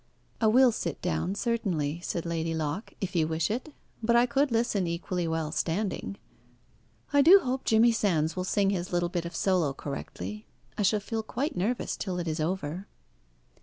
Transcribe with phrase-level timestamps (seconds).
[0.41, 4.51] "I will sit down certainly," said Lady Locke, "if you wish it; but I could
[4.51, 6.17] listen equally well standing.
[7.13, 11.01] I do hope Jimmy Sands will sing his little bit of solo correctly; I shall
[11.01, 12.87] feel quite nervous till it is over."